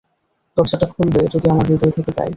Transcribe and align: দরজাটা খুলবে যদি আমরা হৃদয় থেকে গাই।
দরজাটা 0.57 0.87
খুলবে 0.93 1.21
যদি 1.33 1.45
আমরা 1.49 1.65
হৃদয় 1.69 1.93
থেকে 1.97 2.11
গাই। 2.17 2.29